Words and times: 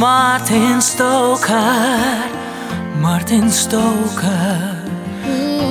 Martin 0.00 0.80
Stoker, 0.80 1.52
Martin 2.96 3.50
Stoker, 3.50 4.82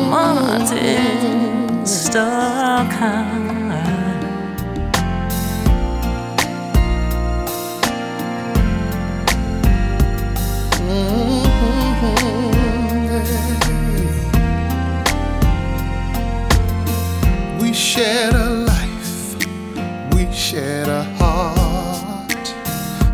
Martin 0.08 1.83
Stoker. 1.83 3.26
We 17.59 17.73
shared 17.73 18.36
a 18.36 18.50
life, 18.68 19.36
we 20.14 20.32
shared 20.32 20.88
a. 20.88 21.18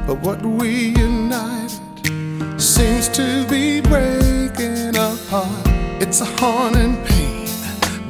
But 0.08 0.20
what 0.20 0.40
we 0.46 0.90
united 0.90 2.62
seems 2.62 3.10
to 3.10 3.44
be 3.50 3.82
breaking 3.82 4.96
apart. 4.96 5.66
It's 6.00 6.22
a 6.22 6.26
haunting 6.26 7.04
pain, 7.06 7.48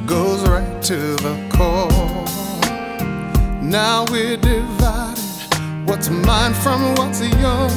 goes 0.04 0.46
right 0.46 0.82
to 0.82 1.16
the 1.16 1.34
core. 1.54 1.88
Now 3.62 4.04
we're 4.10 4.36
divided. 4.36 5.18
What's 5.86 6.10
mine 6.10 6.52
from 6.52 6.94
what's 6.96 7.20
yours? 7.20 7.72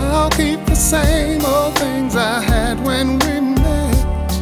I'll 0.00 0.30
keep 0.30 0.64
the 0.66 0.74
same 0.74 1.44
old 1.44 1.78
things 1.78 2.16
I 2.16 2.40
had 2.40 2.84
when 2.84 3.20
we 3.20 3.40
met. 3.40 4.32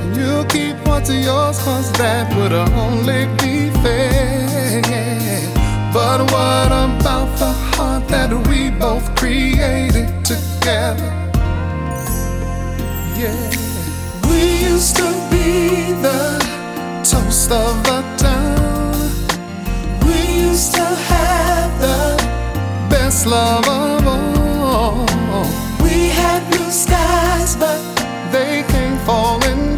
And 0.00 0.16
you'll 0.16 0.46
keep 0.46 0.76
what's 0.84 1.10
yours, 1.10 1.58
cause 1.60 1.92
that 1.92 2.34
would 2.36 2.52
only 2.52 3.26
be 3.36 3.70
fair. 3.82 4.11
But 5.92 6.22
what 6.32 6.72
about 6.72 7.38
the 7.38 7.52
heart 7.76 8.08
that 8.08 8.30
we 8.48 8.70
both 8.70 9.14
created 9.14 10.24
together? 10.24 11.12
Yeah, 13.20 13.50
we 14.26 14.70
used 14.70 14.96
to 14.96 15.08
be 15.30 15.92
the 16.00 16.38
toast 17.04 17.50
of 17.50 17.84
the 17.84 18.00
town. 18.16 18.94
We 20.06 20.46
used 20.48 20.74
to 20.76 20.84
have 21.12 21.78
the 21.78 22.16
best 22.88 23.26
love 23.26 23.68
of 23.68 24.06
all. 24.06 25.04
We 25.84 26.08
had 26.08 26.40
blue 26.50 26.70
skies, 26.70 27.54
but 27.56 27.80
they 28.32 28.64
came 28.72 28.96
falling 29.04 29.71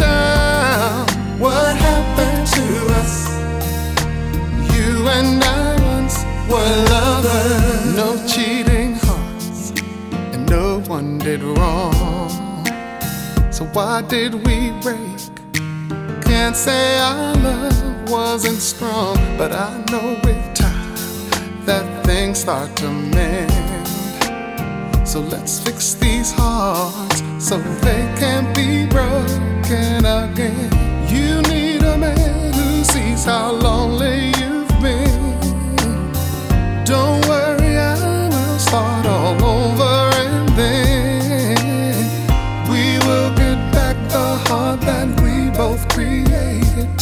were 6.48 6.84
lovers. 6.90 7.94
No 7.94 8.16
cheating 8.26 8.94
hearts, 9.02 9.72
and 10.32 10.48
no 10.48 10.80
one 10.86 11.18
did 11.18 11.42
wrong. 11.42 12.64
So 13.50 13.64
why 13.66 14.02
did 14.02 14.34
we 14.46 14.72
break? 14.82 15.20
Can't 16.24 16.56
say 16.56 16.98
our 16.98 17.34
love 17.36 18.10
wasn't 18.10 18.58
strong, 18.58 19.16
but 19.38 19.52
I 19.52 19.84
know 19.90 20.20
with 20.24 20.54
time 20.54 20.96
that 21.64 22.04
things 22.04 22.40
start 22.40 22.74
to 22.76 22.90
mend. 22.90 23.52
So 25.06 25.20
let's 25.20 25.60
fix 25.60 25.94
these 25.94 26.32
hearts 26.32 27.22
so 27.38 27.58
they 27.58 28.02
can't 28.18 28.54
be 28.56 28.86
broken 28.86 30.04
again. 30.04 30.70
You 31.08 31.40
need 31.42 31.82
a 31.82 31.96
man 31.96 32.52
who 32.52 32.82
sees 32.82 33.24
how 33.24 33.52
lonely 33.52 34.33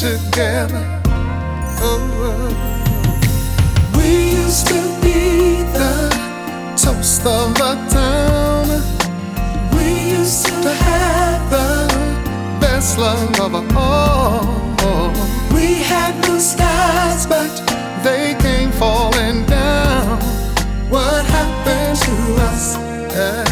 together. 0.02 1.00
Oh, 1.78 2.50
we 3.96 4.32
used 4.42 4.66
to 4.66 4.80
be 5.00 5.62
the 5.78 5.94
toast 6.76 7.24
of 7.24 7.54
the 7.54 7.74
town. 7.88 8.66
We 9.76 10.18
used 10.18 10.46
to 10.46 10.72
have 10.74 11.48
the 11.50 11.86
best 12.60 12.98
love 12.98 13.54
of 13.54 13.76
all. 13.76 14.42
We 15.54 15.74
had 15.90 16.20
blue 16.22 16.40
skies, 16.40 17.24
but 17.28 17.52
they 18.02 18.34
came 18.40 18.72
falling 18.72 19.46
down. 19.46 20.18
What 20.90 21.24
happened 21.26 21.96
to 22.06 22.14
us? 22.50 22.74
Eh, 23.14 23.44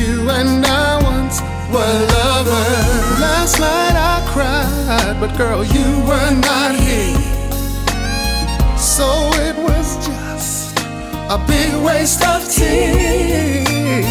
you 0.00 0.30
and 0.30 0.64
I 0.64 1.02
once 1.02 1.42
were 1.70 1.96
lovers. 2.16 3.20
Last 3.20 3.60
night 3.60 3.96
I 4.12 4.16
cried, 4.32 4.65
but 5.20 5.36
girl, 5.36 5.64
you 5.64 6.00
were 6.08 6.30
not 6.40 6.74
here. 6.74 7.16
So 8.76 9.08
it 9.46 9.56
was 9.56 9.96
just 10.06 10.78
a 11.28 11.38
big 11.46 11.72
waste 11.84 12.22
of 12.24 12.42
tears. 12.50 14.06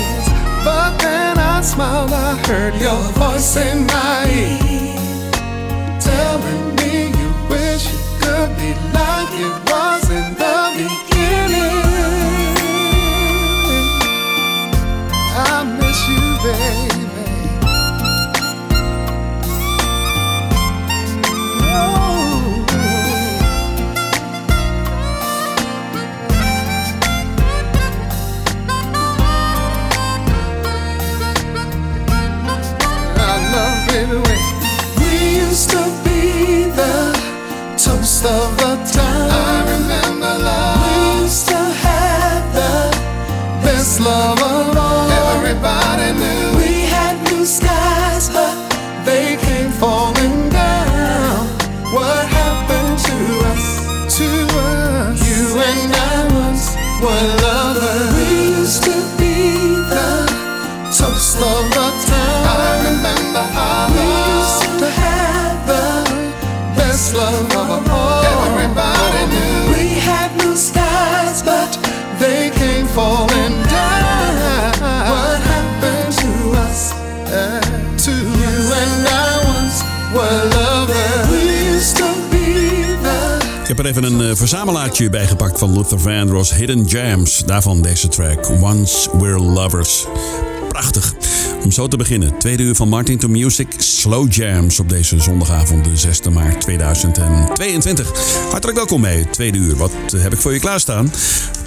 But 0.64 0.98
then 0.98 1.38
I 1.38 1.62
smiled, 1.62 2.12
I 2.12 2.36
heard 2.48 2.76
your 2.76 3.02
voice 3.14 3.56
in 3.58 3.86
my 3.88 4.26
ear, 4.30 5.32
telling 6.00 6.76
me 6.76 7.08
you 7.20 7.30
wish 7.50 7.88
it 7.94 8.06
could 8.22 8.52
be 8.58 8.74
like 8.98 9.32
it 9.48 9.56
was 9.72 10.10
in 10.10 10.34
the 10.42 10.58
beginning. 10.82 11.86
I 15.38 15.64
miss 15.80 16.00
you, 16.10 16.24
baby. 16.44 17.05
Of 38.26 38.58
the 38.58 38.92
town. 38.92 39.15
Falling 72.96 73.56
down. 73.68 74.80
What 75.12 75.40
happened 75.52 76.12
to 76.22 76.32
us? 76.66 76.94
To 78.06 78.12
you 78.12 78.54
and 78.82 79.08
I 79.08 79.32
once 79.56 79.84
were 80.14 80.40
lovers. 80.56 81.30
We 81.30 81.76
used 81.76 81.96
to 81.98 82.08
be 82.30 82.98
the 83.04 83.60
Ik 83.62 83.68
heb 83.68 83.80
er 83.80 83.86
even 83.86 84.04
een 84.04 84.30
eh, 84.30 84.36
verzamelaartje 84.36 85.10
bij 85.10 85.28
gepakt 85.28 85.60
van 85.60 85.74
Luther 85.74 86.00
Vandross 86.00 86.54
Hidden 86.54 86.84
Jams. 86.84 87.44
Daarvan 87.46 87.82
deze 87.82 88.08
track, 88.08 88.50
Once 88.62 89.18
We're 89.18 89.40
Lovers. 89.40 90.06
Prachtig. 90.68 91.14
Om 91.64 91.72
zo 91.72 91.88
te 91.88 91.98
beginnen, 91.98 92.38
tweede 92.38 92.64
uur 92.64 92.76
van 92.76 92.90
Martin 92.90 93.18
to 93.18 93.28
Music 93.28 93.68
Slow 93.78 94.34
Jams 94.34 94.80
op 94.80 94.90
deze 94.90 95.22
zondagavond, 95.22 95.84
de 95.84 95.98
6 95.98 96.22
maart 96.22 96.62
2022. 96.62 98.12
Hartelijk 98.50 98.78
welkom 98.78 99.02
bij 99.02 99.16
het 99.18 99.34
tweede 99.34 99.58
uur. 99.58 99.76
Wat 99.76 99.92
eh, 100.14 100.22
heb 100.22 100.34
ik 100.34 100.40
voor 100.40 100.54
je 100.54 100.60
klaarstaan? 100.60 101.12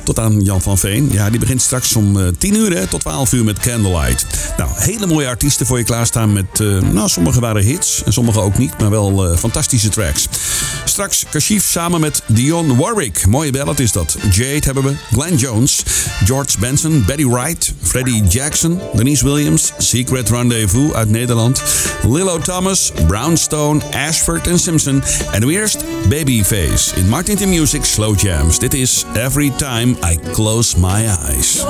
Tot 0.09 0.19
aan 0.19 0.41
Jan 0.41 0.63
van 0.63 0.79
Veen. 0.79 1.09
Ja, 1.13 1.31
die 1.31 1.41
begint 1.41 1.63
straks 1.63 1.97
om 1.97 2.21
eh, 2.21 2.27
10 2.39 2.55
uur 2.55 2.77
hè, 2.77 2.87
tot 2.87 3.01
12 3.01 3.33
uur 3.33 3.45
met 3.45 3.59
Candlelight. 3.59 4.27
Nou, 4.57 4.71
hele 4.75 5.07
mooie 5.07 5.27
artiesten 5.27 5.67
voor 5.67 5.79
je 5.79 5.85
klaarstaan 5.85 6.33
met... 6.33 6.61
eh, 6.61 6.67
nou, 6.93 7.09
sommige 7.09 7.41
waren 7.41 7.63
hits 7.63 8.03
en 8.05 8.13
sommige 8.13 8.41
ook 8.41 8.59
niet, 8.59 8.79
maar 8.79 8.91
wel 8.91 9.27
eh, 9.27 9.37
fantastische 9.37 9.89
tracks. 9.89 10.29
Straks 10.85 11.25
Kashif 11.31 11.65
samen 11.65 12.01
met 12.01 12.23
Dion 12.27 12.77
Warwick. 12.77 13.27
Mooie 13.27 13.53
ballad 13.53 13.79
is 13.79 13.93
dat. 13.93 14.17
Jade 14.31 14.61
hebben 14.65 14.83
we, 14.83 14.95
Glenn 15.13 15.37
Jones, 15.37 15.83
George 16.25 16.59
Benson, 16.59 17.05
Betty 17.07 17.27
Wright, 17.27 17.73
Freddie 17.83 18.23
Jackson, 18.23 18.81
Denise 18.95 19.25
Williams, 19.25 19.73
Secret 19.79 20.29
Rendezvous 20.29 20.93
uit 20.93 21.11
Nederland, 21.11 21.63
Lilo 22.03 22.39
Thomas, 22.39 22.93
Brownstone, 23.07 23.81
Ashford 24.09 24.47
en 24.47 24.59
Simpson. 24.59 25.03
En 25.33 25.41
nu 25.41 25.53
eerst 25.53 25.85
Babyface 26.09 26.97
in 26.97 27.09
Martin 27.09 27.49
Music 27.49 27.85
Slow 27.85 28.21
Jams. 28.21 28.59
Dit 28.59 28.75
is 28.75 29.05
Every 29.15 29.53
Time 29.57 29.97
I 30.03 30.17
close 30.33 30.77
my 30.77 31.09
eyes. 31.09 31.63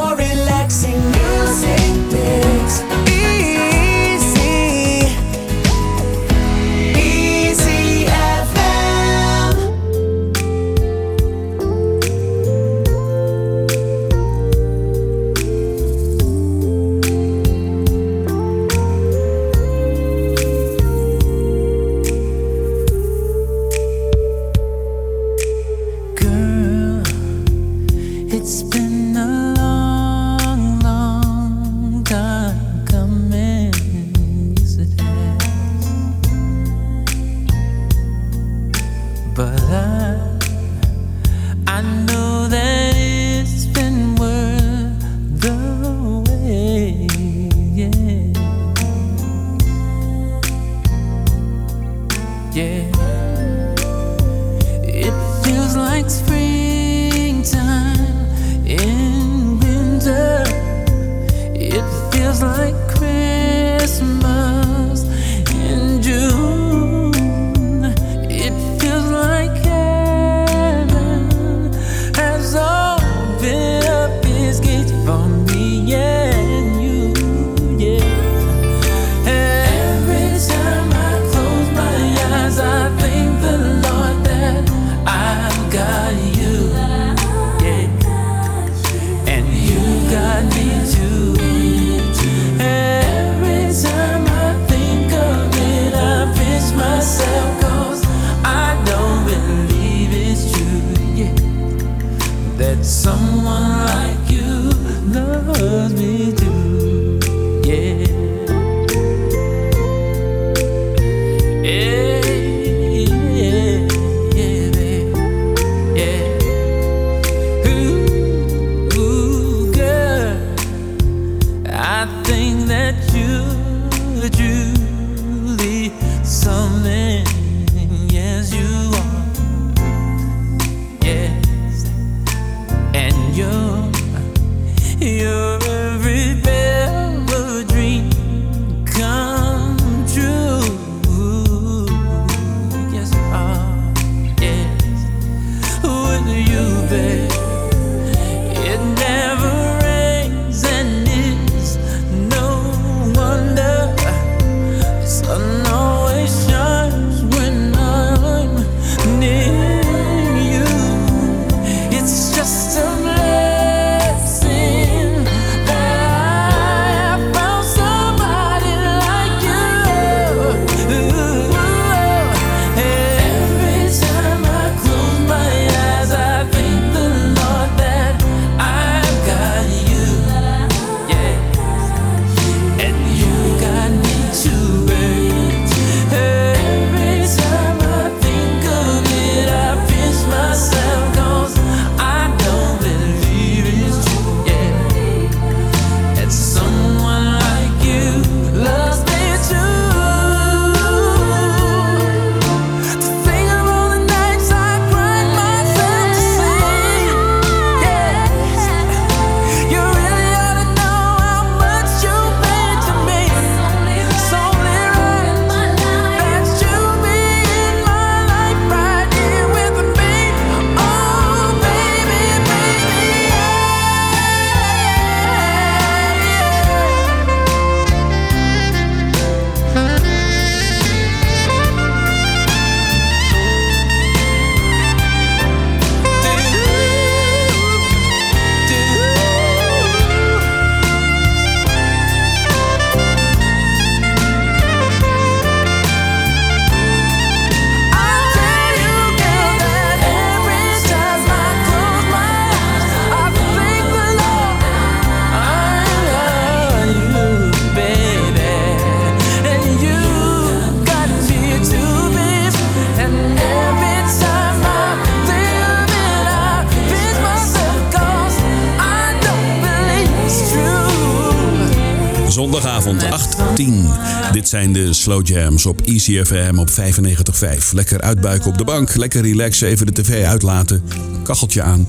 Zijn 274.48 274.72
de 274.72 274.92
slow 274.92 275.26
jams 275.26 275.66
op 275.66 275.80
ECFM 275.80 276.54
op 276.58 276.70
95.5. 276.70 277.72
Lekker 277.72 278.00
uitbuiken 278.00 278.50
op 278.50 278.58
de 278.58 278.64
bank, 278.64 278.96
lekker 278.96 279.22
relaxen, 279.22 279.68
even 279.68 279.86
de 279.86 279.92
tv 279.92 280.24
uitlaten, 280.24 280.82
kacheltje 281.22 281.62
aan. 281.62 281.86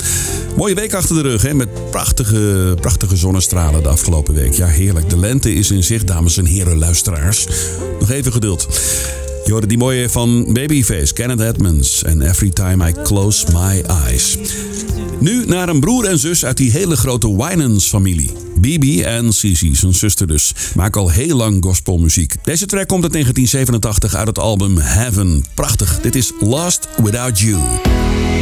Mooie 0.58 0.76
week 0.76 0.94
achter 0.94 1.16
de 1.16 1.22
rug, 1.22 1.42
hè, 1.42 1.54
met 1.54 1.92
prachtige, 1.92 2.76
prachtige 2.82 3.16
zonnestralen 3.16 3.84
de 3.84 3.90
afgelopen 3.90 4.34
week. 4.34 4.54
Ja, 4.54 4.68
heerlijk. 4.68 5.10
De 5.10 5.18
lente 5.18 5.54
is 5.54 5.72
in 5.72 5.84
zicht, 5.84 6.08
dames 6.08 6.38
en 6.38 6.46
heren 6.46 6.78
luisteraars. 6.78 7.48
Nog 8.00 8.12
even 8.12 8.32
geduld. 8.32 8.68
Je 9.46 9.52
hoorde 9.52 9.68
die 9.68 9.78
mooie 9.78 10.10
van 10.10 10.54
Babyface, 10.54 11.14
Kenneth 11.14 11.40
Edmonds 11.42 12.04
en 12.04 12.22
Every 12.22 12.50
Time 12.50 12.90
I 12.90 12.94
Close 13.04 13.46
My 13.54 13.84
Eyes. 14.06 14.38
Nu 15.20 15.46
naar 15.46 15.70
een 15.70 15.80
broer 15.80 16.06
en 16.06 16.20
zus 16.20 16.46
uit 16.46 16.58
die 16.58 16.72
hele 16.72 16.96
grote 16.96 17.36
Winans-familie. 17.36 18.32
Bibi 18.60 19.02
en 19.02 19.34
Cici, 19.34 19.76
zijn 19.76 19.94
zuster 19.94 20.28
dus, 20.28 20.54
maken 20.76 21.02
al 21.02 21.10
heel 21.10 21.36
lang 21.36 21.64
gospelmuziek. 21.64 22.36
Deze 22.44 22.66
track 22.66 22.88
komt 22.88 23.04
uit 23.04 23.12
1987 23.12 24.16
uit 24.16 24.28
het 24.28 24.40
album 24.40 24.78
Heaven. 24.78 25.46
Prachtig, 25.54 26.00
dit 26.02 26.16
is 26.16 26.32
Lost 26.40 26.88
Without 26.98 27.40
You. 27.40 27.62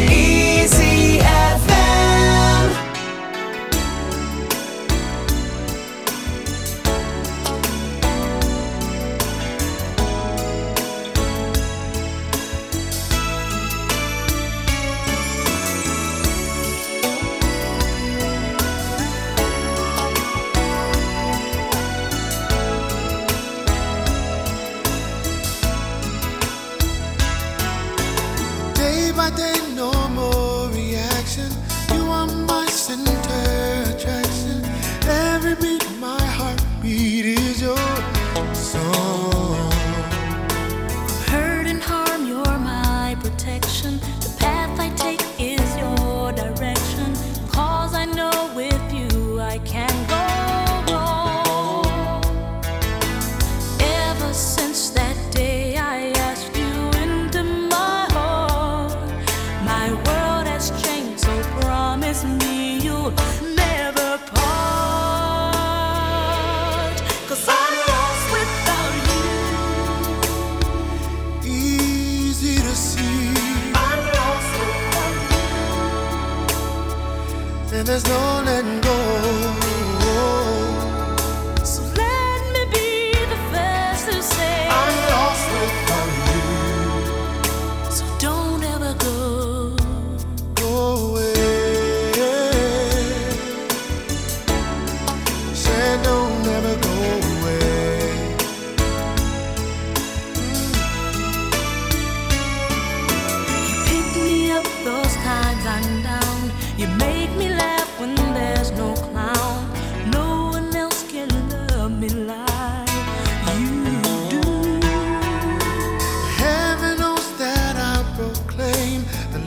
Easy 0.10 1.20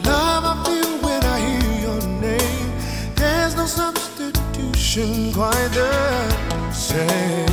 love 0.04 0.44
I 0.44 0.54
feel 0.64 0.98
when 1.04 1.24
I 1.24 1.38
hear 1.40 1.80
your 1.86 2.00
name. 2.20 2.70
There's 3.14 3.56
no 3.56 3.66
substitution 3.66 5.32
quite 5.32 5.70
the 5.72 6.72
same. 6.72 7.49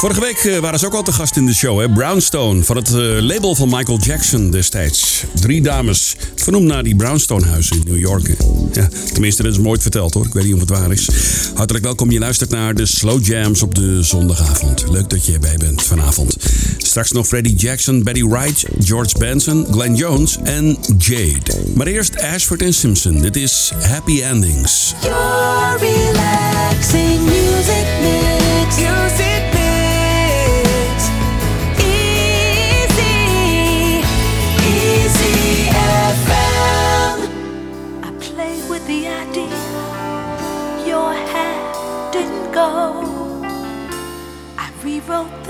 Vorige 0.00 0.20
week 0.20 0.36
eh, 0.36 0.58
waren 0.58 0.78
ze 0.78 0.86
ook 0.86 0.94
al 0.94 1.02
te 1.02 1.12
gast 1.12 1.36
in 1.36 1.46
de 1.46 1.54
show, 1.54 1.80
hè? 1.80 1.90
Brownstone, 1.90 2.64
van 2.64 2.76
het 2.76 2.88
eh, 2.88 2.94
label 3.20 3.54
van 3.54 3.68
Michael 3.68 3.98
Jackson 3.98 4.50
destijds. 4.50 5.24
Drie 5.40 5.62
dames, 5.62 6.16
vernoemd 6.34 6.66
naar 6.66 6.82
die 6.82 6.96
Brownstone-huizen 6.96 7.76
in 7.76 7.82
New 7.86 7.98
York. 7.98 8.36
Ja, 8.72 8.88
tenminste, 9.12 9.42
dat 9.42 9.52
is 9.52 9.58
mooi 9.58 9.80
verteld 9.80 10.14
hoor. 10.14 10.26
Ik 10.26 10.32
weet 10.32 10.44
niet 10.44 10.54
of 10.54 10.60
het 10.60 10.68
waar 10.68 10.92
is. 10.92 11.08
Hartelijk 11.54 11.84
welkom, 11.84 12.10
je 12.10 12.18
luistert 12.18 12.50
naar 12.50 12.74
de 12.74 12.86
Slow 12.86 13.24
Jams 13.24 13.62
op 13.62 13.74
de 13.74 14.02
zondagavond. 14.02 14.84
Leuk 14.88 15.10
dat 15.10 15.26
je 15.26 15.32
erbij 15.32 15.56
bent 15.56 15.82
vanavond. 15.82 16.36
Straks 16.78 17.12
nog 17.12 17.26
Freddie 17.26 17.56
Jackson, 17.56 18.02
Betty 18.02 18.24
Wright, 18.24 18.64
George 18.78 19.18
Benson, 19.18 19.66
Glenn 19.70 19.94
Jones 19.94 20.38
en 20.42 20.78
Jade. 20.98 21.40
Maar 21.74 21.86
eerst 21.86 22.22
Ashford 22.22 22.62
en 22.62 22.74
Simpson. 22.74 23.20
Dit 23.20 23.36
is 23.36 23.72
Happy 23.80 24.22
Endings. 24.22 24.94
Your 25.02 25.78
relaxing 25.78 27.24
music 27.24 28.19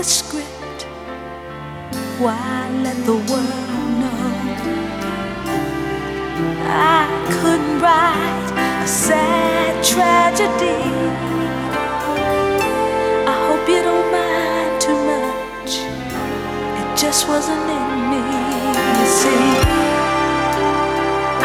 the 0.01 0.07
script. 0.07 0.81
Why 2.17 2.69
let 2.81 2.97
the 3.05 3.17
world 3.29 3.91
know? 4.01 4.23
I 6.97 7.05
couldn't 7.35 7.79
write 7.79 8.49
a 8.57 8.87
sad 8.87 9.71
tragedy. 9.93 10.81
I 13.33 13.35
hope 13.45 13.65
you 13.69 13.81
don't 13.89 14.09
mind 14.17 14.73
too 14.81 14.99
much. 15.13 15.71
It 16.81 16.89
just 16.97 17.27
wasn't 17.27 17.69
in 17.79 17.89
me. 18.11 18.23
You 18.97 19.07
see, 19.19 19.45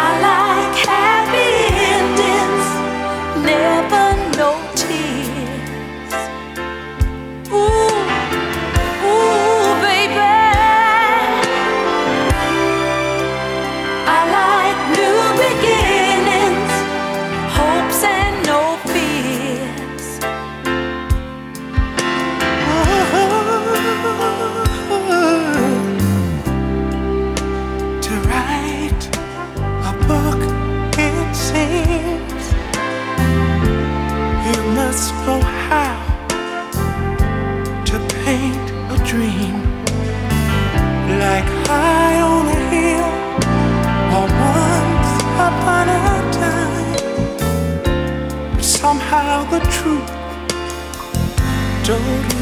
I 0.06 0.10
like 0.28 0.76
happy 0.94 1.52
endings, 1.92 2.68
never 3.44 4.15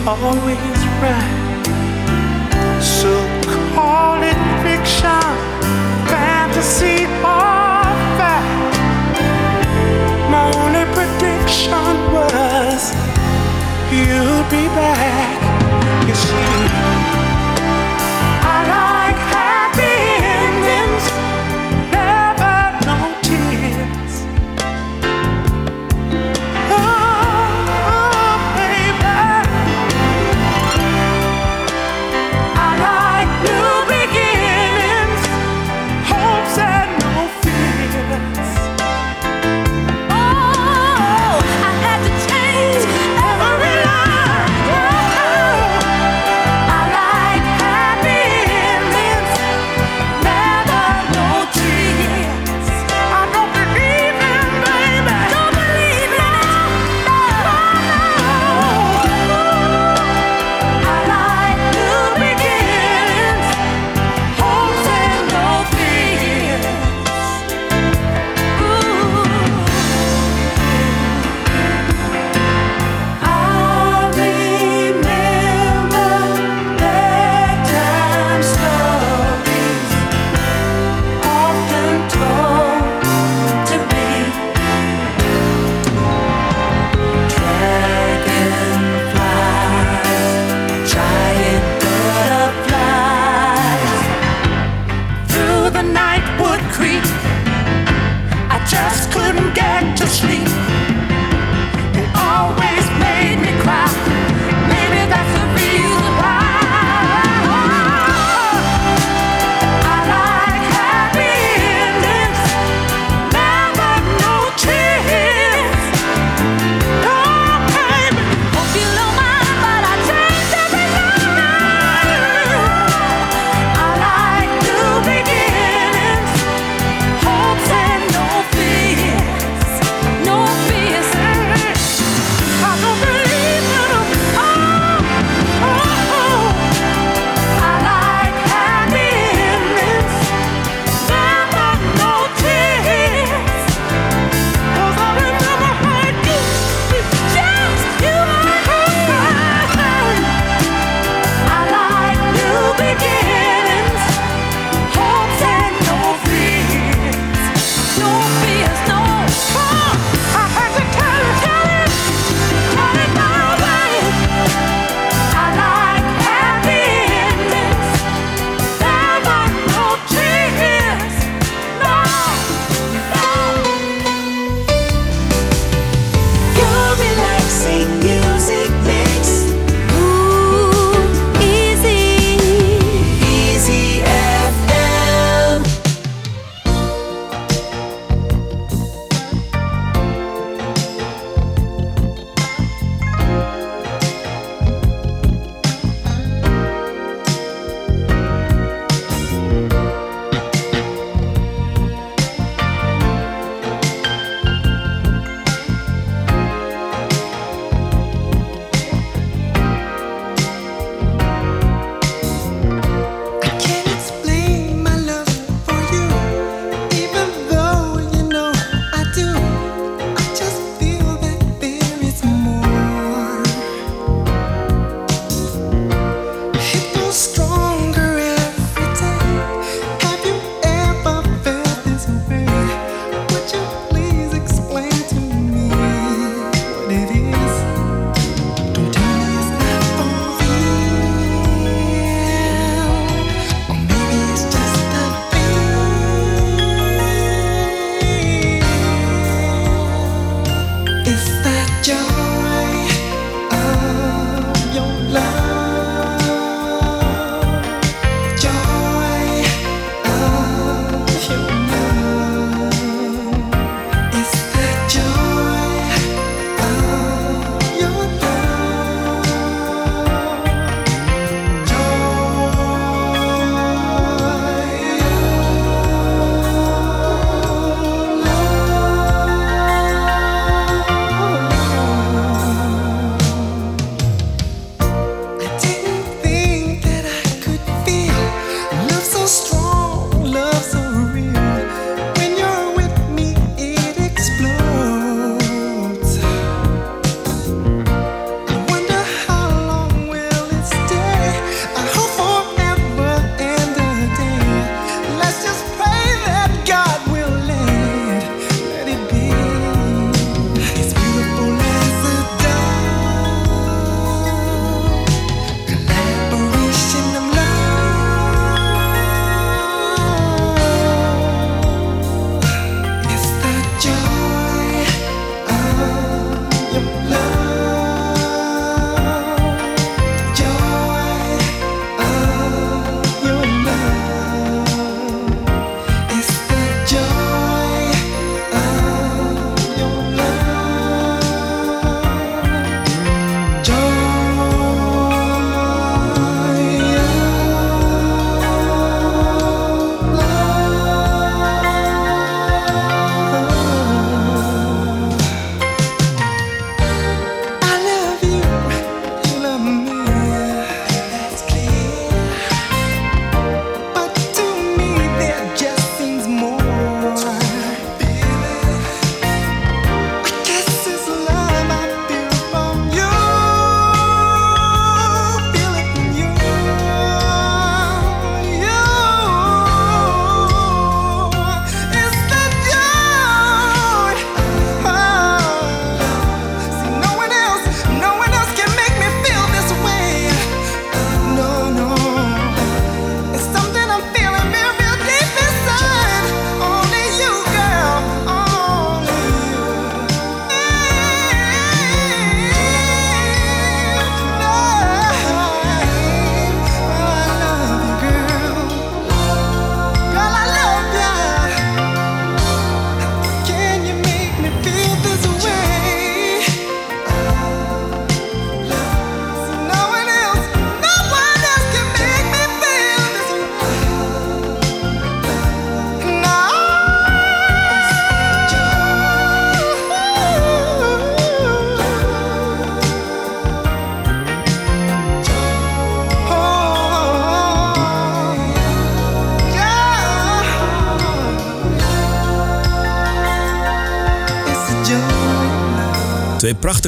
always 0.06 0.80
right. 1.00 1.64
So 2.80 3.10
call 3.74 4.22
it 4.22 4.36
fiction, 4.62 5.24
fantasy, 6.06 7.04
or 7.24 7.88
fact. 8.18 8.76
My 10.30 10.44
only 10.60 10.84
prediction 10.92 12.12
was 12.12 12.92
you'd 13.90 14.50
be 14.50 14.66
back. 14.76 15.33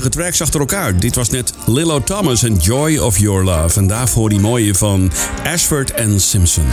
Prachtige 0.00 0.22
tracks 0.22 0.40
achter 0.40 0.61
elkaar. 0.61 0.98
Dit 0.98 1.14
was 1.14 1.28
net 1.28 1.52
Lilo 1.66 2.02
Thomas 2.02 2.42
en 2.42 2.54
Joy 2.54 2.96
of 2.96 3.18
Your 3.18 3.44
Love. 3.44 3.78
En 3.78 3.87
daarvoor 3.87 4.28
die 4.28 4.40
mooie 4.40 4.74
van 4.74 5.11
Ashford 5.44 5.90
en 5.90 6.20
Simpson. 6.20 6.66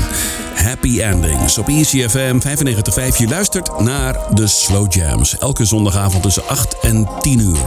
Happy 0.55 1.01
Endings 1.01 1.57
op 1.57 1.67
ECFM 1.67 2.39
95.5. 2.39 3.17
Je 3.17 3.27
luistert 3.27 3.79
naar 3.79 4.17
de 4.33 4.47
Slow 4.47 4.93
Jams. 4.93 5.37
Elke 5.37 5.65
zondagavond 5.65 6.23
tussen 6.23 6.47
8 6.47 6.79
en 6.81 7.07
10 7.19 7.39
uur. 7.39 7.65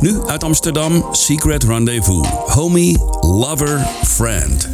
Nu 0.00 0.20
uit 0.26 0.44
Amsterdam, 0.44 1.08
Secret 1.12 1.64
Rendezvous. 1.64 2.28
Homie, 2.46 2.98
lover, 3.20 3.86
friend. 4.04 4.68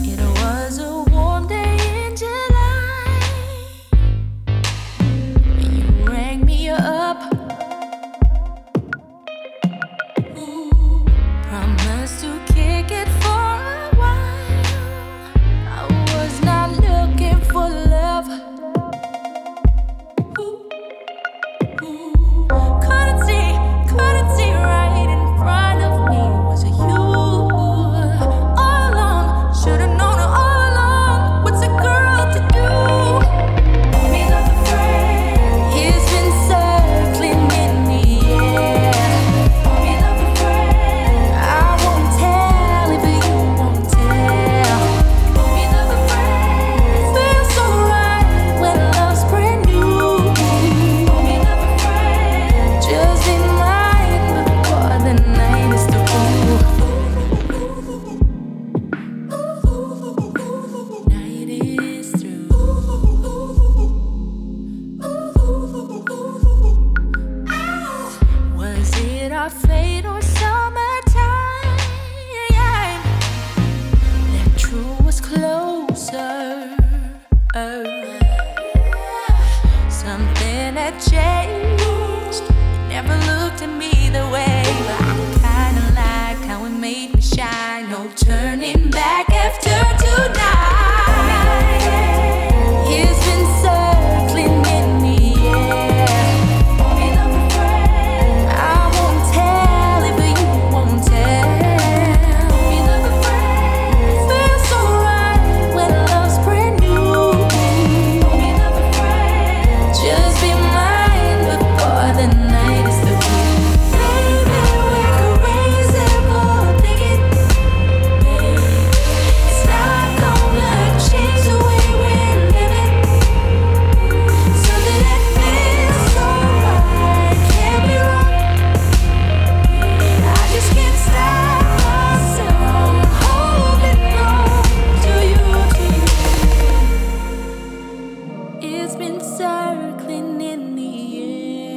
Circling 139.42 140.40
in 140.40 140.76
the 140.76 140.92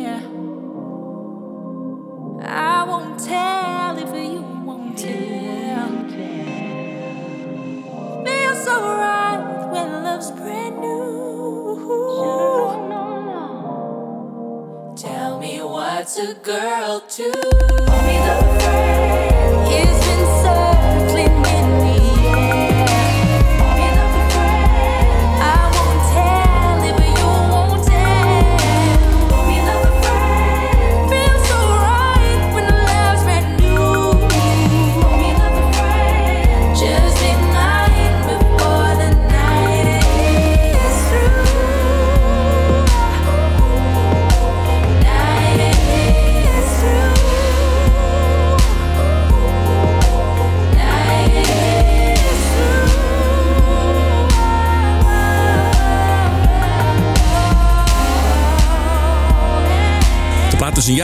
air. 0.06 0.21
I 2.43 2.84
won't 2.84 3.19
tell 3.19 3.97
if 3.97 4.13
you 4.13 4.41
won't 4.67 4.95
tell. 4.95 5.89
Feels 8.25 8.60
so 8.65 8.75
right 9.04 9.41
when 9.71 9.88
love's 10.04 10.30
brand 10.39 10.78
new. 10.80 10.93
Tell 14.95 15.39
me 15.39 15.54
what's 15.62 16.19
a 16.19 16.36
girl 16.36 17.01
to 17.17 17.54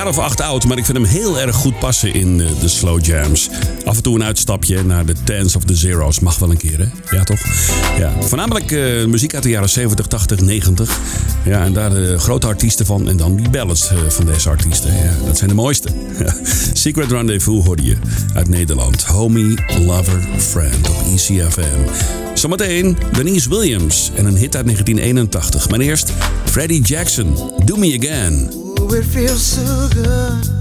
of 0.08 0.18
acht 0.18 0.42
oud, 0.42 0.66
maar 0.66 0.78
ik 0.78 0.86
vind 0.86 0.98
hem 0.98 1.06
heel 1.06 1.40
erg 1.40 1.56
goed 1.56 1.80
passen 1.80 2.14
in 2.14 2.42
eh, 2.42 2.48
de 2.60 2.68
slow 2.68 3.06
jams. 3.06 3.50
Af 3.86 3.96
en 3.96 4.04
toe 4.04 4.16
een 4.16 4.24
uitstapje 4.24 4.84
naar 4.84 5.06
de 5.06 5.14
Dance 5.24 5.58
of 5.58 5.64
the 5.64 5.76
Zeros. 5.76 6.20
Mag 6.20 6.40
wel 6.40 6.50
een 6.50 6.58
keer, 6.58 6.80
hè? 6.80 7.16
Ja, 7.16 7.24
toch? 7.24 7.40
Ja, 7.98 8.14
voornamelijk 8.20 8.72
eh, 8.72 9.06
muziek 9.06 9.34
uit 9.34 9.44
de 9.44 9.50
jaren 9.50 9.70
70, 9.70 10.08
80, 10.08 10.40
90. 10.40 11.00
Ja, 11.46 11.64
en 11.64 11.74
daar 11.74 11.90
de 11.90 12.20
grote 12.20 12.48
artiesten 12.48 12.86
van. 12.86 13.10
En 13.10 13.18
dan 13.18 13.36
die 13.36 13.50
ballads 13.50 13.90
eh, 13.90 13.98
van 14.08 14.26
deze 14.26 14.50
artiesten. 14.50 14.94
Ja, 14.94 15.14
dat 15.26 15.38
zijn 15.38 15.50
de 15.50 15.56
mooiste. 15.56 15.90
Secret 16.74 17.12
Rendezvous 17.12 17.66
hoorde 17.66 17.84
je 17.84 17.98
uit 18.34 18.50
Nederland. 18.50 19.04
Homie, 19.04 19.60
Lover, 19.80 20.28
Friend 20.38 20.90
op 20.90 20.96
ECFM. 21.14 21.80
Zometeen 22.34 22.98
Denise 23.12 23.50
Williams 23.50 24.12
en 24.16 24.26
een 24.26 24.38
hit 24.38 24.56
uit 24.56 24.66
1981. 24.66 25.70
Maar 25.70 25.80
eerst 25.80 26.14
Freddie 26.46 26.82
Jackson, 26.82 27.52
Do 27.66 27.76
Me 27.76 27.98
Again. 28.00 28.61
It 28.94 29.06
feels 29.06 29.42
so 29.42 29.90
good 29.94 30.61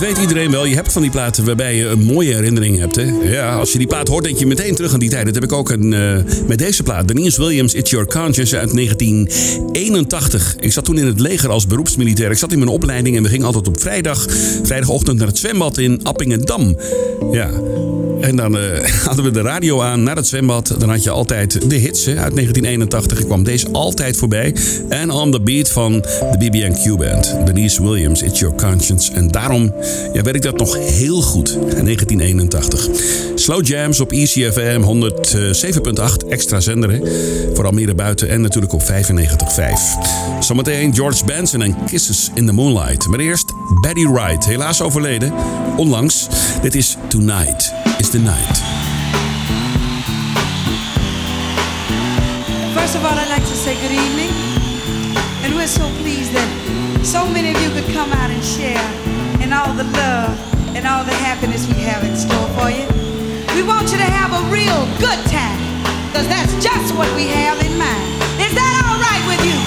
2 0.00 0.09
iedereen 0.20 0.50
wel. 0.50 0.64
Je 0.64 0.74
hebt 0.74 0.92
van 0.92 1.02
die 1.02 1.10
platen 1.10 1.44
waarbij 1.44 1.76
je 1.76 1.86
een 1.86 2.02
mooie 2.02 2.34
herinnering 2.34 2.78
hebt. 2.78 2.96
Hè? 2.96 3.04
Ja, 3.22 3.54
als 3.56 3.72
je 3.72 3.78
die 3.78 3.86
plaat 3.86 4.08
hoort, 4.08 4.24
denk 4.24 4.38
je 4.38 4.46
meteen 4.46 4.74
terug 4.74 4.92
aan 4.92 4.98
die 4.98 5.10
tijd. 5.10 5.24
Dat 5.24 5.34
heb 5.34 5.44
ik 5.44 5.52
ook 5.52 5.70
een, 5.70 5.92
eh, 5.92 6.16
met 6.46 6.58
deze 6.58 6.82
plaat. 6.82 7.08
Denise 7.08 7.40
Williams, 7.40 7.74
It's 7.74 7.90
Your 7.90 8.06
Conscience 8.06 8.58
uit 8.58 8.72
1981. 8.72 10.56
Ik 10.58 10.72
zat 10.72 10.84
toen 10.84 10.98
in 10.98 11.06
het 11.06 11.20
leger 11.20 11.50
als 11.50 11.66
beroepsmilitair. 11.66 12.30
Ik 12.30 12.38
zat 12.38 12.52
in 12.52 12.58
mijn 12.58 12.70
opleiding 12.70 13.16
en 13.16 13.22
we 13.22 13.28
gingen 13.28 13.46
altijd 13.46 13.68
op 13.68 13.80
vrijdag, 13.80 14.26
vrijdagochtend 14.62 15.18
naar 15.18 15.26
het 15.26 15.38
zwembad 15.38 15.78
in 15.78 16.00
Appingedam. 16.02 16.76
Ja. 17.32 17.50
En 18.20 18.36
dan 18.36 18.58
eh, 18.58 18.84
hadden 19.06 19.24
we 19.24 19.30
de 19.30 19.40
radio 19.40 19.82
aan 19.82 20.02
naar 20.02 20.16
het 20.16 20.26
zwembad. 20.26 20.74
Dan 20.78 20.88
had 20.88 21.02
je 21.02 21.10
altijd 21.10 21.70
de 21.70 21.76
hits 21.76 22.04
hè, 22.04 22.10
uit 22.10 22.34
1981. 22.34 23.18
Ik 23.18 23.26
kwam 23.26 23.44
deze 23.44 23.68
altijd 23.72 24.16
voorbij. 24.16 24.54
En 24.88 25.10
on 25.10 25.30
the 25.30 25.40
beat 25.40 25.68
van 25.68 25.92
de 25.92 26.36
BB&Q 26.38 26.96
Band. 26.96 27.36
Denise 27.44 27.82
Williams, 27.82 28.22
It's 28.22 28.40
Your 28.40 28.54
Conscience. 28.56 29.12
En 29.12 29.28
daarom 29.28 29.74
ja, 30.12 30.22
weet 30.22 30.34
ik 30.34 30.42
dat 30.42 30.58
nog 30.58 30.76
heel 30.76 31.22
goed. 31.22 31.50
In 31.50 31.84
1981. 31.84 32.88
Slow 33.34 33.66
Jams 33.66 34.00
op 34.00 34.12
ECFM 34.12 34.82
107.8. 36.22 36.28
Extra 36.28 36.60
zender 36.60 36.90
hè, 36.90 36.98
voor 37.54 37.66
Almere 37.66 37.94
buiten. 37.94 38.28
En 38.28 38.40
natuurlijk 38.40 38.72
op 38.72 38.82
95.5. 38.82 38.86
Zometeen 40.40 40.94
George 40.94 41.24
Benson 41.24 41.62
en 41.62 41.76
Kisses 41.86 42.30
in 42.34 42.46
the 42.46 42.52
Moonlight. 42.52 43.06
Maar 43.06 43.18
eerst 43.18 43.52
Betty 43.80 44.06
Wright. 44.06 44.44
Helaas 44.44 44.82
overleden. 44.82 45.32
Onlangs. 45.76 46.28
Dit 46.62 46.74
is 46.74 46.96
Tonight 47.08 47.72
is 47.98 48.10
the 48.10 48.18
Night. 48.18 48.62
First 52.74 52.94
of 52.94 53.04
all, 53.04 53.18
I'd 53.18 53.28
like 53.28 53.46
to 53.46 53.56
say 53.64 53.74
good 53.74 53.90
evening. 53.90 54.30
And 55.44 55.54
we're 55.54 55.68
so 55.68 55.84
pleased 56.02 56.32
that 56.32 56.48
so 57.06 57.26
many 57.26 57.50
of 57.54 57.62
you 57.62 57.70
could 57.70 57.94
come 57.94 58.12
out 58.12 58.30
and 58.30 58.44
share 58.44 59.19
in 59.50 59.54
all 59.56 59.74
the 59.74 59.82
love 59.82 60.38
and 60.76 60.86
all 60.86 61.02
the 61.02 61.10
happiness 61.26 61.66
we 61.66 61.80
have 61.82 62.04
in 62.04 62.14
store 62.14 62.46
for 62.54 62.70
you. 62.70 62.86
We 63.56 63.66
want 63.66 63.90
you 63.90 63.98
to 63.98 64.06
have 64.06 64.30
a 64.30 64.42
real 64.46 64.86
good 65.02 65.18
time, 65.26 65.58
because 66.06 66.28
that's 66.28 66.54
just 66.62 66.94
what 66.94 67.10
we 67.16 67.26
have 67.26 67.58
in 67.58 67.76
mind. 67.76 68.06
Is 68.38 68.54
that 68.54 68.72
all 68.86 69.02
right 69.02 69.24
with 69.26 69.42
you? 69.42 69.58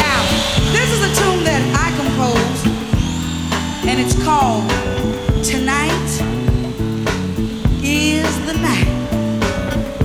Now, 0.00 0.24
this 0.72 0.88
is 0.88 1.04
a 1.04 1.12
tune 1.20 1.44
that 1.44 1.60
I 1.76 1.92
composed, 2.00 2.64
and 3.84 4.00
it's 4.00 4.16
called 4.24 4.64
Tonight 5.44 6.08
is 7.84 8.32
the 8.46 8.54
Night 8.54 8.88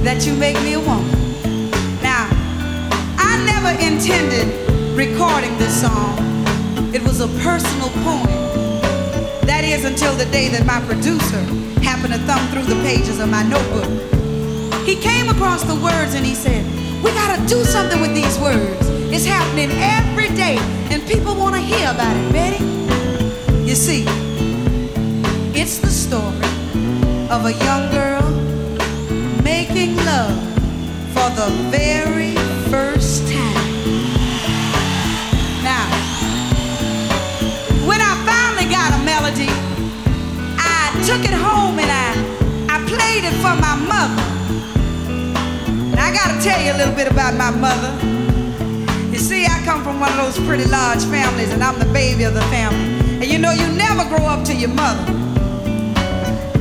that 0.04 0.28
you 0.28 0.34
make 0.34 0.60
me 0.62 0.74
a 0.74 0.80
woman. 0.82 1.72
Now, 2.04 2.28
I 3.16 3.40
never 3.48 3.72
intended 3.80 4.52
recording 4.94 5.58
this 5.58 5.80
song. 5.80 6.31
It 6.94 7.02
was 7.04 7.22
a 7.22 7.28
personal 7.40 7.88
poem. 8.04 8.28
That 9.48 9.64
is 9.64 9.86
until 9.86 10.14
the 10.14 10.26
day 10.26 10.50
that 10.50 10.66
my 10.66 10.82
producer 10.86 11.40
happened 11.80 12.12
to 12.12 12.20
thumb 12.28 12.46
through 12.52 12.68
the 12.68 12.76
pages 12.84 13.22
of 13.22 13.30
my 13.30 13.44
notebook. 13.44 13.88
He 14.86 14.98
came 14.98 15.30
across 15.30 15.64
the 15.64 15.76
words 15.76 16.16
and 16.16 16.26
he 16.26 16.36
said, 16.36 16.66
We 17.02 17.12
gotta 17.12 17.40
do 17.48 17.64
something 17.64 18.02
with 18.02 18.14
these 18.14 18.38
words. 18.40 18.90
It's 19.08 19.24
happening 19.24 19.72
every 19.80 20.36
day 20.36 20.58
and 20.92 21.08
people 21.08 21.34
wanna 21.34 21.62
hear 21.62 21.90
about 21.90 22.14
it, 22.14 22.34
Betty. 22.34 22.62
You 23.64 23.76
see, 23.76 24.04
it's 25.56 25.80
the 25.80 25.88
story 25.88 26.44
of 27.32 27.46
a 27.46 27.54
young 27.54 27.90
girl 27.96 28.22
making 29.44 29.96
love 29.96 30.36
for 31.16 31.30
the 31.40 31.48
very 31.72 32.36
first 32.70 33.31
took 41.12 41.26
it 41.26 41.34
home 41.34 41.78
and 41.78 41.92
I, 41.92 42.10
I 42.72 42.78
played 42.88 43.26
it 43.28 43.36
for 43.44 43.52
my 43.60 43.76
mother. 43.76 44.24
And 45.92 46.00
I 46.00 46.08
gotta 46.14 46.42
tell 46.42 46.56
you 46.64 46.72
a 46.72 46.78
little 46.80 46.96
bit 46.96 47.12
about 47.12 47.36
my 47.36 47.52
mother. 47.52 47.92
You 49.12 49.20
see, 49.20 49.44
I 49.44 49.60
come 49.66 49.84
from 49.84 50.00
one 50.00 50.10
of 50.14 50.18
those 50.24 50.40
pretty 50.48 50.64
large 50.72 51.04
families, 51.04 51.52
and 51.52 51.62
I'm 51.62 51.78
the 51.80 51.92
baby 51.92 52.24
of 52.24 52.34
the 52.34 52.42
family. 52.44 52.88
And 53.20 53.26
you 53.26 53.40
know, 53.40 53.52
you 53.52 53.68
never 53.76 54.08
grow 54.08 54.24
up 54.26 54.46
to 54.46 54.56
your 54.56 54.70
mother. 54.70 55.04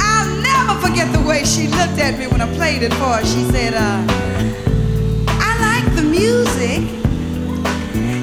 I'll 0.03 0.34
never 0.42 0.74
forget 0.84 1.07
the 1.12 1.22
way 1.22 1.44
she 1.44 1.68
looked 1.68 2.01
at 2.03 2.18
me 2.18 2.26
when 2.26 2.40
I 2.40 2.53
played 2.57 2.82
it 2.82 2.92
for 2.94 3.22
her. 3.22 3.24
She 3.24 3.44
said, 3.55 3.74
uh, 3.74 4.03
I 5.46 5.51
like 5.62 5.86
the 5.94 6.03
music. 6.03 6.82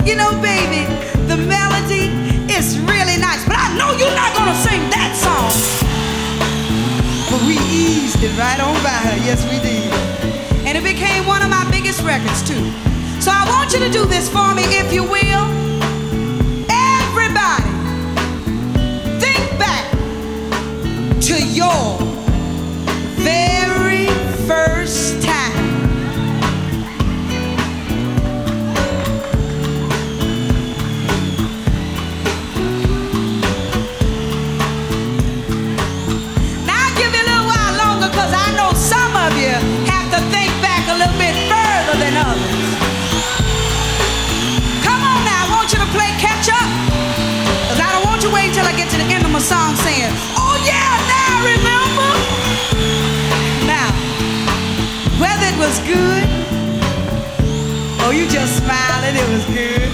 You 0.03 0.17
know, 0.19 0.35
baby, 0.43 0.83
the 1.31 1.37
melody 1.37 2.11
is 2.51 2.77
really 2.79 3.15
nice. 3.15 3.47
But 3.47 3.55
I 3.55 3.71
know 3.79 3.95
you're 3.95 4.17
not 4.21 4.35
gonna 4.35 4.55
sing 4.67 4.89
that 4.91 5.15
song. 5.15 5.96
But 7.37 7.45
we 7.45 7.57
eased 7.69 8.23
it 8.23 8.35
right 8.35 8.59
on 8.59 8.73
by 8.81 8.89
her. 8.89 9.15
Yes, 9.17 9.43
we 9.45 9.59
did. 9.61 9.93
And 10.65 10.75
it 10.75 10.83
became 10.83 11.23
one 11.27 11.43
of 11.43 11.51
my 11.51 11.69
biggest 11.69 12.01
records, 12.01 12.41
too. 12.41 12.71
So 13.21 13.29
I 13.31 13.45
want 13.47 13.71
you 13.73 13.79
to 13.79 13.91
do 13.91 14.05
this 14.05 14.27
for 14.27 14.55
me, 14.55 14.63
if 14.63 14.91
you 14.91 15.03
will. 15.03 15.45
Everybody, 16.67 17.69
think 19.21 19.59
back 19.59 19.85
to 21.27 21.35
your 21.45 21.99
very 23.21 23.66
my 49.37 49.43
song 49.43 49.75
saying, 49.75 50.09
oh 50.35 50.57
yeah, 50.65 50.97
now 51.13 51.29
I 51.29 51.41
remember. 51.53 52.09
Now, 53.69 53.89
whether 55.21 55.45
it 55.45 55.57
was 55.61 55.77
good, 55.85 56.25
or 58.03 58.13
you 58.15 58.27
just 58.29 58.57
smiled 58.57 59.03
and 59.05 59.15
it 59.15 59.27
was 59.29 59.45
good, 59.53 59.91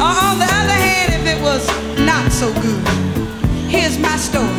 or 0.00 0.14
on 0.28 0.38
the 0.38 0.48
other 0.48 0.78
hand, 0.86 1.12
if 1.12 1.26
it 1.26 1.42
was 1.42 1.68
not 1.98 2.32
so 2.32 2.50
good, 2.62 2.88
here's 3.68 3.98
my 3.98 4.16
story. 4.16 4.51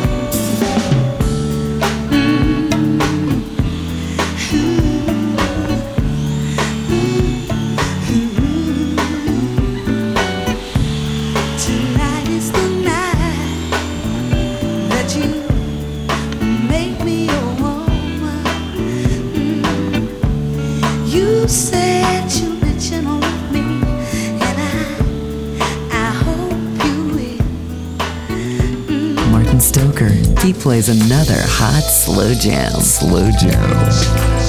Plays 30.64 30.88
another 30.88 31.36
hot 31.36 31.82
slow 31.82 32.32
jam. 32.32 32.80
Slow 32.80 33.30
jam. 33.32 34.43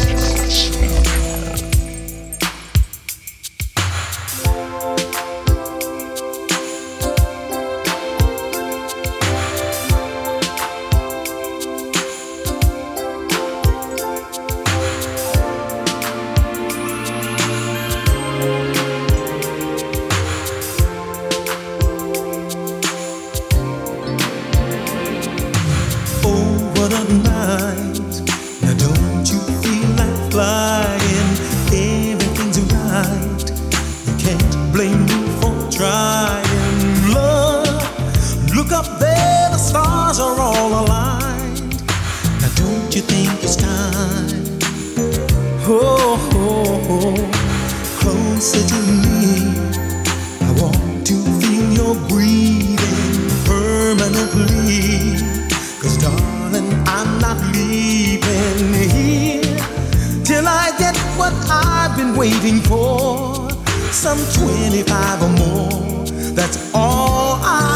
Waiting 62.26 62.60
for 62.62 63.48
some 63.92 64.18
25 64.34 65.22
or 65.22 65.30
more. 65.30 66.06
That's 66.34 66.74
all 66.74 67.38
I 67.44 67.75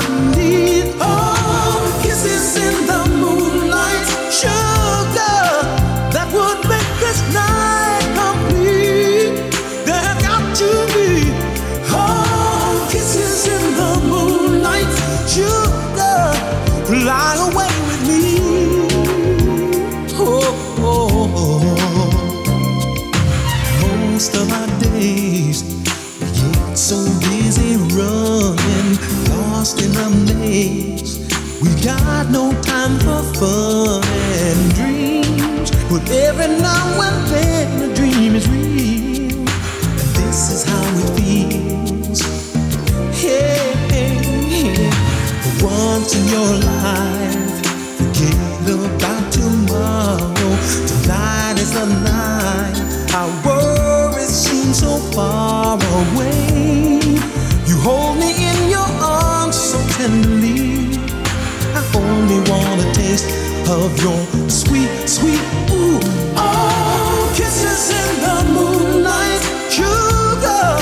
of 63.69 64.01
your 64.01 64.49
sweet, 64.49 64.89
sweet 65.07 65.39
ooh. 65.69 65.99
Oh, 66.35 67.33
kisses 67.35 67.91
in 68.01 68.11
the 68.25 68.37
moonlight, 68.55 69.41
sugar, 69.69 70.73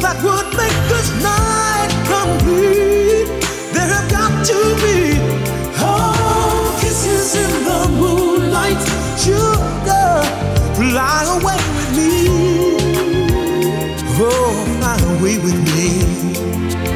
that 0.00 0.16
would 0.24 0.48
make 0.56 0.78
this 0.88 1.08
night 1.22 1.92
complete. 2.08 3.28
There 3.74 3.90
have 3.96 4.08
got 4.10 4.32
to 4.46 4.58
be 4.80 5.20
oh, 5.84 6.78
kisses 6.80 7.34
in 7.36 7.52
the 7.68 7.88
moonlight, 8.00 8.80
sugar, 9.20 10.24
fly 10.80 11.24
away 11.36 11.60
with 11.76 11.90
me. 11.98 12.10
Oh, 14.16 14.64
fly 14.78 14.96
away 15.12 15.36
with 15.44 15.58
me. 15.74 16.93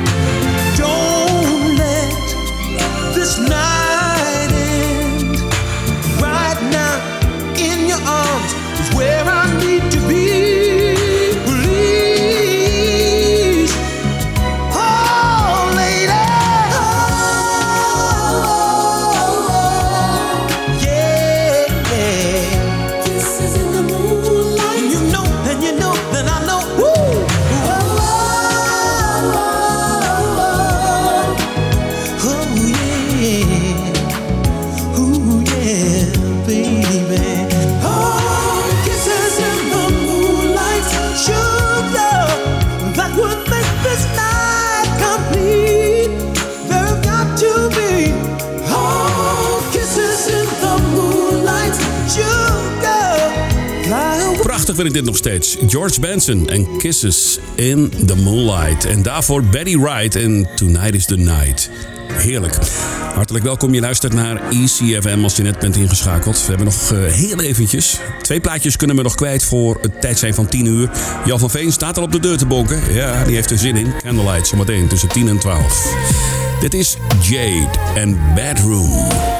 Nog 55.04 55.16
steeds. 55.16 55.56
George 55.66 56.00
Benson 56.00 56.48
en 56.48 56.76
Kisses 56.78 57.38
in 57.54 57.92
the 58.06 58.16
Moonlight. 58.16 58.84
En 58.84 59.02
daarvoor 59.02 59.42
Betty 59.42 59.78
Wright 59.78 60.16
en 60.16 60.48
Tonight 60.54 60.94
is 60.94 61.04
the 61.04 61.16
Night. 61.16 61.70
Heerlijk. 62.12 62.56
Hartelijk 63.14 63.44
welkom. 63.44 63.74
Je 63.74 63.80
luistert 63.80 64.12
naar 64.12 64.42
ECFM 64.50 65.22
als 65.22 65.36
je 65.36 65.42
net 65.42 65.58
bent 65.58 65.76
ingeschakeld. 65.76 66.40
We 66.40 66.46
hebben 66.46 66.64
nog 66.64 66.92
eh, 66.92 67.12
heel 67.12 67.40
eventjes. 67.40 67.98
Twee 68.22 68.40
plaatjes 68.40 68.76
kunnen 68.76 68.96
we 68.96 69.02
nog 69.02 69.14
kwijt 69.14 69.44
voor 69.44 69.78
het 69.80 70.00
tijd 70.00 70.18
zijn 70.18 70.34
van 70.34 70.46
10 70.46 70.66
uur. 70.66 70.90
Jan 71.24 71.38
van 71.38 71.50
Veen 71.50 71.72
staat 71.72 71.96
al 71.96 72.02
op 72.02 72.12
de 72.12 72.20
deur 72.20 72.38
te 72.38 72.46
bonken. 72.46 72.94
Ja, 72.94 73.24
die 73.24 73.34
heeft 73.34 73.50
er 73.50 73.58
zin 73.58 73.76
in. 73.76 73.92
Candlelight 74.02 74.46
zometeen 74.46 74.88
tussen 74.88 75.08
10 75.08 75.28
en 75.28 75.38
12. 75.38 75.94
Dit 76.60 76.74
is 76.74 76.96
Jade 77.22 77.70
en 77.94 78.18
Bedroom. 78.34 79.37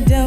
Don't 0.00 0.25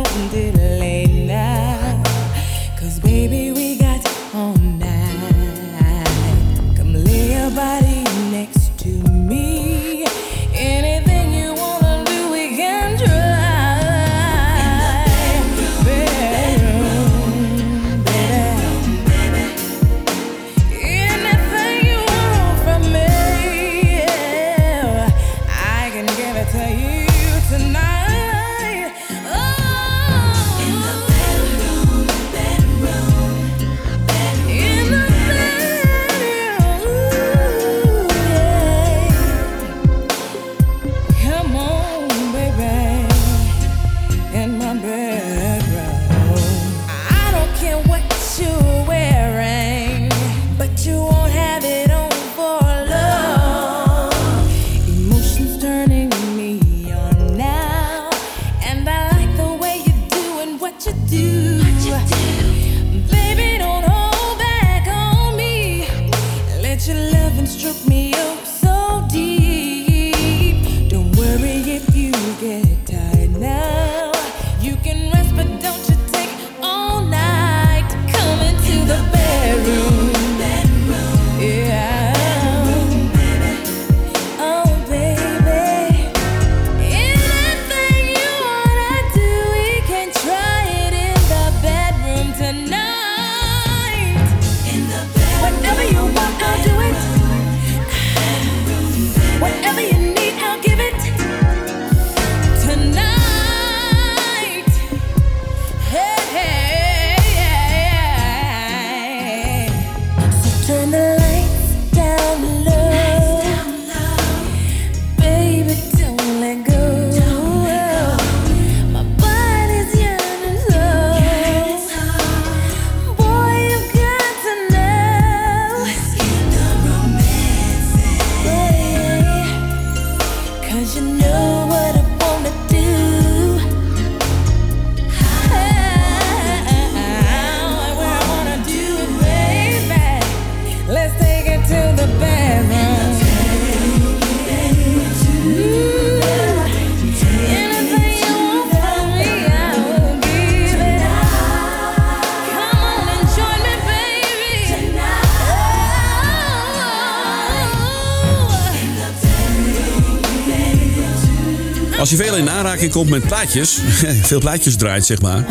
aanraking 162.80 162.92
komt 162.92 163.10
met 163.10 163.28
plaatjes, 163.28 163.80
veel 164.30 164.40
plaatjes 164.40 164.76
draait 164.76 165.06
zeg 165.06 165.22
maar, 165.22 165.46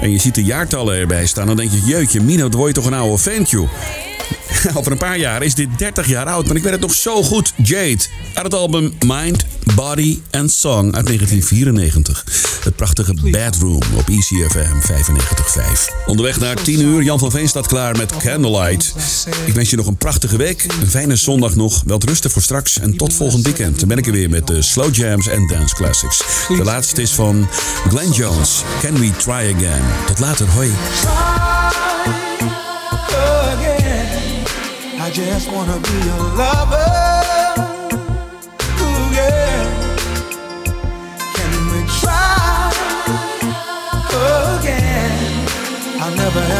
en 0.00 0.10
je 0.10 0.18
ziet 0.18 0.34
de 0.34 0.44
jaartallen 0.44 0.96
erbij 0.96 1.26
staan, 1.26 1.46
dan 1.46 1.56
denk 1.56 1.70
je, 1.70 1.80
jeutje, 1.84 2.20
Mino, 2.20 2.42
dat 2.42 2.54
word 2.54 2.74
je 2.74 2.82
toch 2.82 2.90
een 2.90 2.98
oude 2.98 3.18
vent. 3.18 3.54
Over 4.76 4.92
een 4.92 4.98
paar 4.98 5.18
jaar 5.18 5.42
is 5.42 5.54
dit 5.54 5.68
30 5.78 6.08
jaar 6.08 6.26
oud, 6.26 6.46
maar 6.46 6.56
ik 6.56 6.62
weet 6.62 6.72
het 6.72 6.80
nog 6.80 6.94
zo 6.94 7.22
goed. 7.22 7.52
Jade, 7.56 8.04
uit 8.34 8.44
het 8.44 8.54
album 8.54 8.94
Mind, 9.06 9.44
Body 9.74 10.20
and 10.30 10.52
Song 10.52 10.94
uit 10.94 11.06
1994. 11.06 12.43
Prachtige 12.84 13.30
Bedroom 13.30 13.82
op 13.96 14.08
ECFM 14.08 14.92
95.5. 14.92 16.06
Onderweg 16.06 16.40
naar 16.40 16.54
10 16.62 16.80
uur, 16.80 17.02
Jan 17.02 17.18
van 17.18 17.30
Veen 17.30 17.48
staat 17.48 17.66
klaar 17.66 17.96
met 17.96 18.16
Candlelight. 18.16 18.94
Ik 19.46 19.54
wens 19.54 19.70
je 19.70 19.76
nog 19.76 19.86
een 19.86 19.96
prachtige 19.96 20.36
week, 20.36 20.66
een 20.80 20.90
fijne 20.90 21.16
zondag 21.16 21.54
nog, 21.54 21.82
wel 21.86 21.98
rusten 22.04 22.30
voor 22.30 22.42
straks 22.42 22.78
en 22.78 22.96
tot 22.96 23.14
volgend 23.14 23.44
weekend. 23.44 23.78
Dan 23.78 23.88
ben 23.88 23.98
ik 23.98 24.06
er 24.06 24.12
weer 24.12 24.30
met 24.30 24.46
de 24.46 24.62
Slow 24.62 24.94
Jams 24.94 25.26
en 25.26 25.46
Dance 25.46 25.74
Classics. 25.74 26.22
De 26.48 26.64
laatste 26.64 27.02
is 27.02 27.12
van 27.12 27.48
Glenn 27.88 28.10
Jones, 28.10 28.62
Can 28.80 28.98
We 28.98 29.10
Try 29.16 29.54
Again. 29.56 29.82
Tot 30.06 30.18
later, 30.18 30.46
hoi. 30.48 30.68
I 35.06 35.10
just 35.12 35.50
be 35.82 36.10
a 36.10 36.22
lover. 36.36 37.73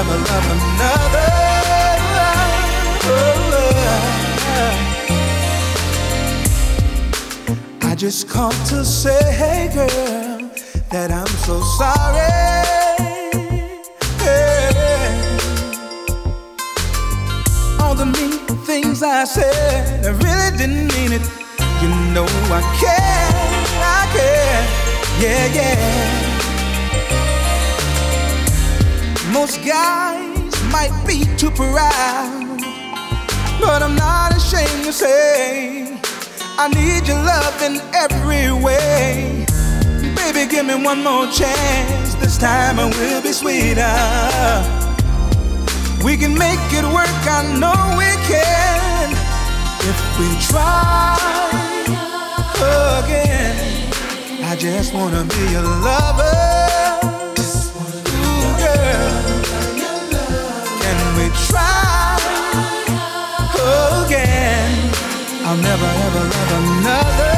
Never 0.07 0.19
love 0.19 0.47
another. 0.51 1.31
I 7.83 7.95
just 7.97 8.29
called 8.29 8.53
to 8.67 8.85
say, 8.85 9.23
hey 9.33 9.71
girl, 9.73 10.51
that 10.91 11.11
I'm 11.11 11.27
so 11.47 11.61
sorry. 11.79 12.31
Hey 14.19 14.75
all 17.81 17.95
the 17.95 18.07
mean 18.07 18.39
things 18.67 19.03
I 19.03 19.25
said. 19.25 20.05
I 20.05 20.11
really 20.11 20.59
didn't 20.59 20.93
mean 20.95 21.13
it. 21.13 21.23
You 21.81 21.89
know 22.13 22.27
I 22.51 22.61
care, 22.81 23.31
I 23.81 24.07
care, 24.13 24.65
yeah, 25.21 25.55
yeah. 25.55 26.24
Most 29.35 29.65
guys 29.67 30.55
might 30.71 30.95
be 31.05 31.25
too 31.37 31.51
proud, 31.51 32.57
but 33.61 33.83
I'm 33.83 33.97
not 33.97 34.31
ashamed 34.37 34.85
to 34.85 34.93
say 34.93 35.99
I 36.57 36.69
need 36.69 37.09
your 37.09 37.19
love 37.19 37.61
in 37.61 37.81
every 37.93 38.53
way. 38.63 39.45
Baby, 40.15 40.49
give 40.49 40.67
me 40.67 40.77
one 40.77 41.03
more 41.03 41.27
chance. 41.27 42.15
This 42.15 42.39
time 42.39 42.79
I 42.79 42.85
will 42.85 43.23
be 43.23 43.33
sweeter. 43.33 43.99
We 46.05 46.17
can 46.17 46.39
make 46.39 46.63
it 46.71 46.85
work, 46.85 47.21
I 47.27 47.43
know 47.59 47.99
we 47.99 48.11
can. 48.31 49.11
If 49.91 49.99
we 50.17 50.29
try 50.47 51.19
again, 53.03 53.57
I 54.45 54.55
just 54.55 54.95
wanna 54.95 55.25
be 55.25 55.55
a 55.57 55.61
lover. 55.61 56.54
We 61.17 61.29
try 61.47 62.19
again? 64.05 64.91
I'll 65.47 65.57
never 65.57 65.87
ever 66.07 66.25
love 66.35 66.53
another. 66.61 67.35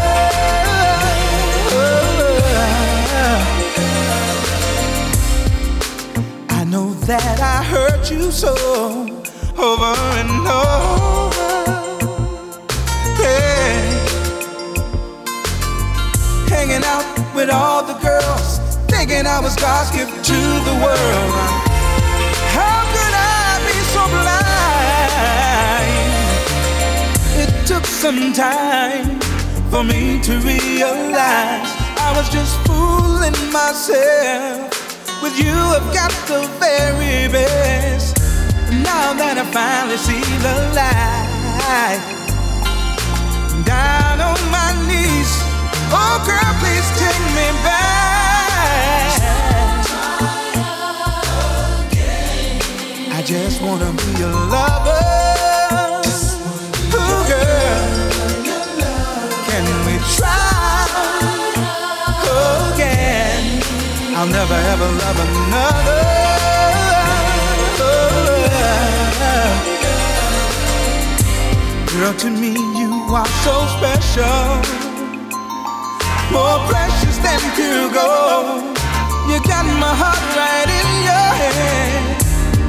I 6.49 6.65
know 6.65 6.95
that 7.11 7.41
I 7.41 7.63
hurt 7.63 8.11
you 8.11 8.31
so 8.31 8.55
over 9.59 9.95
and 10.21 10.47
over. 10.47 11.53
Yeah. 13.21 13.83
Hanging 16.49 16.85
out 16.85 17.07
with 17.35 17.51
all 17.51 17.83
the 17.83 17.95
girls, 17.95 18.59
thinking 18.89 19.27
I 19.27 19.41
was 19.41 19.55
God's 19.57 19.91
gift 19.91 20.25
to 20.25 20.39
the 20.65 20.75
world. 20.83 21.66
Some 27.97 28.31
time 28.35 29.19
for 29.71 29.83
me 29.83 30.21
to 30.21 30.33
realize 30.41 31.71
I 31.97 32.13
was 32.15 32.29
just 32.29 32.55
fooling 32.67 33.33
myself. 33.51 34.69
With 35.23 35.39
you, 35.39 35.57
I've 35.57 35.95
got 35.95 36.13
the 36.29 36.47
very 36.61 37.27
best. 37.33 38.19
Now 38.85 39.15
that 39.17 39.39
I 39.39 39.45
finally 39.51 39.97
see 39.97 40.21
the 40.45 40.57
light, 40.77 42.03
down 43.65 44.21
on 44.21 44.41
my 44.53 44.77
knees, 44.87 45.33
oh 45.89 46.21
girl, 46.29 46.53
please 46.61 46.89
take 47.01 47.25
me 47.33 47.49
back. 47.65 49.17
I 53.17 53.23
just 53.25 53.63
wanna 53.63 53.91
be 53.93 54.23
a 54.23 54.29
lover. 54.53 55.36
I'll 64.27 64.33
never 64.33 64.55
ever 64.55 64.91
love 64.91 65.19
another. 65.23 66.03
Girl, 71.93 72.15
to 72.15 72.31
me 72.31 72.53
you 72.75 72.91
are 73.15 73.31
so 73.47 73.55
special, 73.79 74.51
more 76.35 76.59
precious 76.67 77.19
than 77.23 77.39
pure 77.55 77.89
gold. 77.95 78.75
You 79.31 79.39
got 79.47 79.65
my 79.79 79.95
heart 79.95 80.23
right 80.35 80.71
in 80.81 80.89
your 81.07 81.31
hand. 81.43 82.19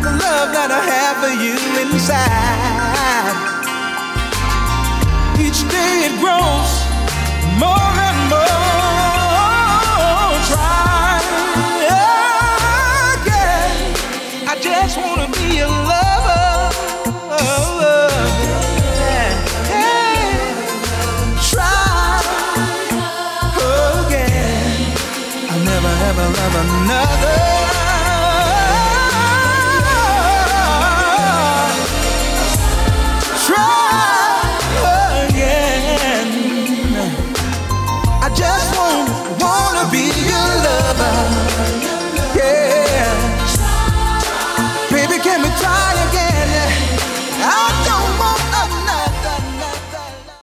The 0.04 0.12
love 0.12 0.50
that 0.54 0.70
I 0.70 0.82
have 0.94 1.18
for 1.24 1.34
you 1.42 1.58
inside. 1.82 3.34
Each 5.42 5.62
day 5.74 6.06
it 6.06 6.14
grows 6.22 6.72
more 7.58 7.94
and 8.08 8.30
more 8.30 8.87
of 26.48 26.56
another. 26.56 27.57